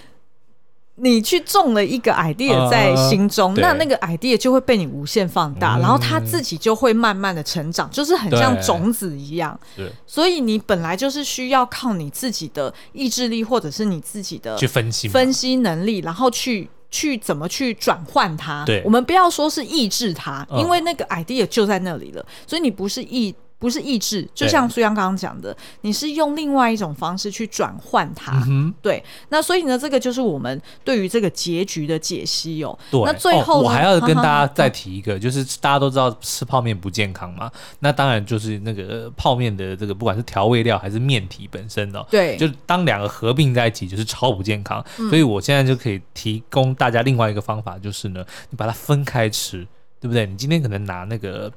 [0.95, 9.59] 你去种了一个 idea 在心中，嗯、那那个 idea 就会被你无限放大，嗯、然后它自己就会慢慢的成长，就是很像种子一样。
[9.75, 16.69] 对所以你本来就是需要靠你自己的意志力，或者是你自己的去分析分析能力，然后去。
[16.93, 18.63] 去怎么去转换它？
[18.65, 23.33] 对，我们不要说是抑制它，因为那个 idea 就在那里了，所以你不是抑。
[23.63, 28.43] 不是意志，就像苏阳刚刚讲的，你是用另外一种方式去转换它。
[28.49, 32.77] 嗯、对，那所以呢，这个就是我们对于这个结局的解析哦。
[32.91, 37.49] 对，那最后、哦、我还要跟大家再提一个，就是大家都知道吃泡面不健康嘛，
[37.79, 44.83] 那当然就是那个泡面的这个不管是调味料还是面体本身哦，对，就当两个合并在一起就是超不健康。
[44.99, 49.65] 嗯、所以我现在就可以提供大家另外一个方法，就是呢，你把它分开吃，
[50.01, 50.25] 对不对？
[50.25, 51.49] 你今天可能拿那个。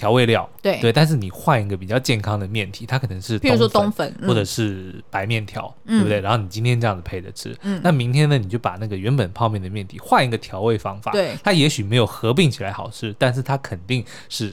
[0.00, 0.48] 调味料。
[0.62, 0.80] 对。
[0.80, 6.20] 对，但是你换一个比较健康的面体，它可能是，比如说冬粉或者是白面条，嗯、对不对？
[6.20, 14.50] 然后你今天这样子配着吃，嗯、那明天呢，你就把那个原本泡面的面体换一个调味方法，对，它也许没有合并起来好吃，但是它肯定是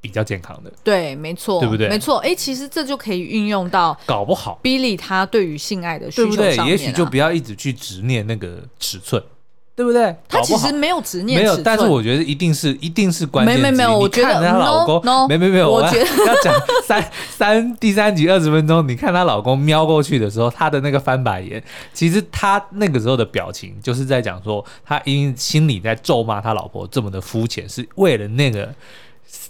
[0.00, 1.88] 比较健康的，对，没错，对不对？
[1.88, 4.58] 没错，哎，其实这就可以运用到，搞不好。
[4.62, 6.70] Billy 他对于性爱的需求上面、啊、对不对？
[6.70, 9.22] 也许就不要一直去执念那个尺寸。
[9.78, 10.12] 对不对？
[10.28, 13.54] 他其实没有执念，没有，但是我觉得一定是一定是关键。
[13.54, 16.52] 没没没有，我觉得她老公没没没有，我觉得 要讲
[16.84, 21.62] 三 三第三集二十分钟，你看她老公瞄过去的时候，她的那个翻白眼，
[21.92, 28.74] 其实她那个时候的表情就是在讲说，他因心里在咒骂他老婆这么的肤浅，是为了那个。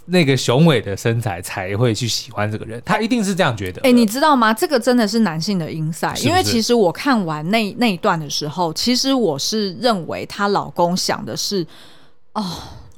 [0.07, 3.81] 那个雄伟的身材才会去喜欢这个人，他一定是这样觉得。
[3.83, 4.53] 哎、欸，你知道吗？
[4.55, 11.67] 这个真的是男性的 insight，因为其实我看完那那一段的时候，其实我是认为她老公想的是，
[12.33, 12.45] 哦，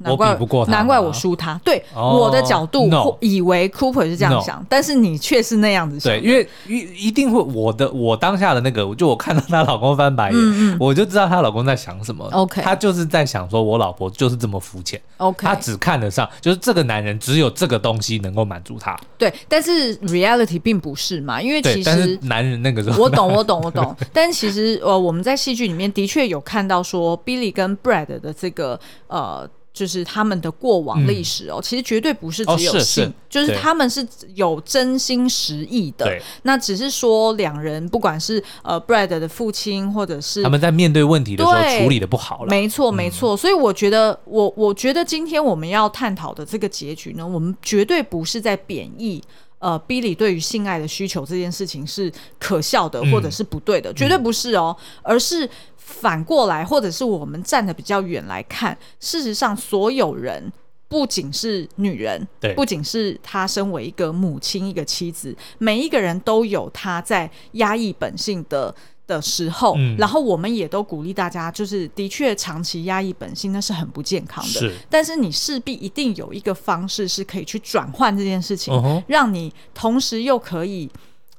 [0.03, 1.59] 难怪我比不过他，难怪我输他。
[1.63, 6.11] 对、哦、我的角度 no, 以为 Cooper 是这样想，no, 但是你却是那样子想。
[6.11, 12.27] 对，因为一一定会我的我当下的那个，就我看到她老公翻白眼，嗯嗯我就知道她老公在想什么。
[12.31, 15.01] OK，他就是在想说，我老婆就是这么肤浅。
[15.17, 18.99] OK，他只看得上，就是这个男人只有这个东西能够满足他。
[19.17, 23.95] 对，但是 reality 并不是嘛，因为其实男人那个时候，我懂，我懂，我懂。
[24.13, 29.49] 但其实呃，我们在戏剧里面的确有看到说，Billy 跟 Brad 的这个呃。
[29.73, 34.05] 就是他们的过往历史哦，嗯、其实绝对不是只有性，哦、是是就是他们是
[34.35, 36.05] 有真心实意的。
[36.43, 42.49] 那只是说两人不管是呃 Brad 的父亲，或者是他们在面对问题的时候处理的不好了。
[42.49, 43.33] 没错，没错。
[43.33, 49.23] 嗯、所以我觉得，我我觉得今天我们要探讨的这个结局呢，我们绝对不是在贬义
[49.59, 55.49] 呃 Billy 对于性爱的需求这件事情是可笑的，或者是不对的，嗯、绝对不是哦，而是。
[55.91, 60.51] 反过来，或者是我们站得比较远来看，事实上，所有人
[60.87, 68.73] 不仅是女人，对，不仅是她身为一个母亲、一个妻子，每一个人都有她在压抑本性的
[69.05, 69.75] 的时候。
[69.77, 74.59] 嗯，然后我们也都鼓励大家，就是的确长期压抑本性那是很不健康的。
[74.59, 80.89] 是，但是你势必一定有一个方式是可以去转换这件事情，嗯，让你同时又可以，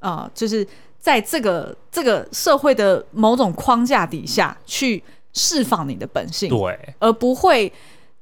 [0.01, 0.67] 呃，就是。
[1.03, 7.71] 在这个这个社会的某种框架底下去释放你的本性，对，而不会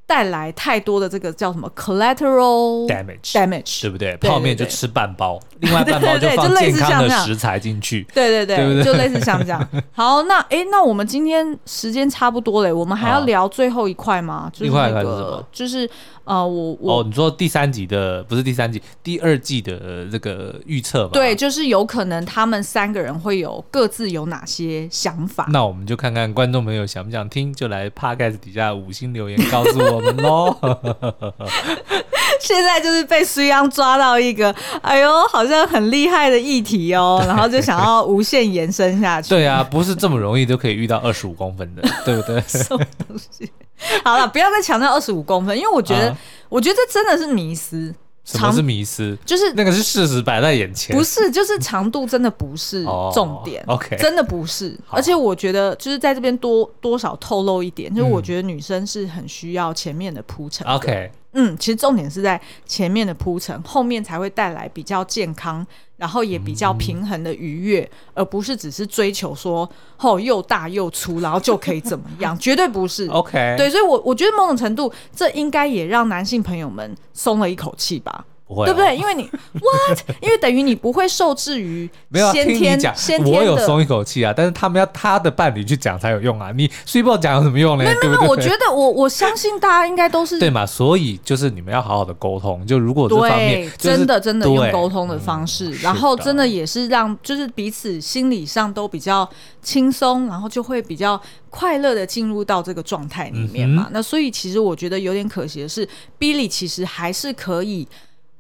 [0.07, 4.16] 带来太多的这个叫什么 collateral damage damage，对不对？
[4.16, 9.68] 泡面就吃半包，另外半包就放 健康的食材进去，对对对，就类似像这样。
[9.93, 14.51] 好，那哎，那我们今天时间差不多嘞，我们还要聊最后一块吗？
[14.55, 15.89] 就是那个，就是。
[16.25, 21.11] 呃，我我哦，你说第三集的不是第三集，第二季的这个预测吧？
[21.12, 25.47] 对，就是有可能他们三个人会有各自有哪些想法。
[25.51, 30.57] 那我们就看看观众朋友想不想听，就来 Podcast 底下五星留言告诉我们喽。
[32.41, 39.29] 现在就是被苏央抓到一个，哎呦，好像很厉害的议题哦， 然后就想要无限延伸下去。
[39.29, 42.41] 对啊，不是这么容易就可以遇到二十五公分的，对不对？
[42.49, 43.51] 什么东西？
[44.05, 46.18] 好了，不要再强调二十五公分，因为我觉得，啊、
[46.49, 47.95] 我觉得这真的是迷思。
[48.22, 49.16] 什么是迷思？
[49.24, 50.95] 就是那个是事实摆在眼前。
[50.95, 53.61] 不是，就是长度真的不是重点。
[53.66, 54.78] 哦、OK，真的不是。
[54.89, 60.64] 而且我觉得，就是在这边多多少透露一点，就是我觉得女生是很需要前面的铺陈。
[60.68, 65.66] OK，嗯，其实重点是在前面的铺陈，后面才会带来比较健康。
[65.97, 72.35] 然后也比较平衡的愉悦，嗯、而不是只是追求说哦又大又粗，然后就可以怎么样？
[72.39, 73.07] 绝对不是。
[73.09, 78.24] OK，对，所以我，我我觉得某种程度，这应该也让男性朋友们松了一口气吧。
[78.55, 78.97] 不对不对？
[78.97, 79.23] 因为你
[79.61, 79.99] what？
[80.21, 81.89] 因为等于你不会受制于
[82.33, 86.53] 先天先天我有松一口气啊，但是他们要他的伴侣去讲才有用啊。
[86.57, 87.85] 你睡报讲有什么用呢？
[87.85, 90.67] 没有没有，我觉得我我相信大家应该都是对嘛。
[90.67, 92.67] 所以就是你们要好好的沟通。
[92.67, 99.29] 就如果这方面真的真的用沟通的方式，然后真的也是让就是彼此心理上都比较
[99.63, 103.89] 轻松，然后就会比较快乐的进入到这个状态里面嘛。
[103.91, 105.89] 那所以其实我觉得有点可惜的是
[106.19, 107.87] ，Billy 其实还是可以。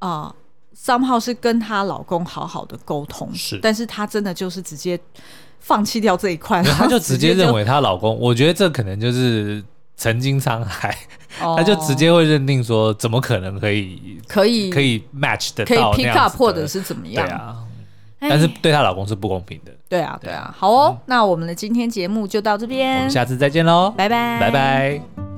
[0.00, 0.34] 啊
[0.76, 4.98] ，somehow 是跟她老公好好的沟通，是，但是她真的就是直接
[5.60, 9.62] 放弃掉这一块，她 就直接认为她老公，我觉得这可能就是
[9.96, 10.96] 曾经沧海，
[11.38, 17.26] 她就直接会认定说，怎么可能可以可以可以 match 的，可以 pick up 或者是怎么样？
[17.26, 17.56] 对啊，
[18.20, 19.72] 但是对她老公是不公平的。
[19.88, 25.29] 对啊，对啊，好哦，那我们的今天节目就到这边，我们下次再见喽，拜拜，拜拜。